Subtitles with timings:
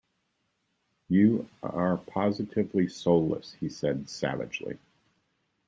[1.09, 4.79] You are positively soulless, he said savagely.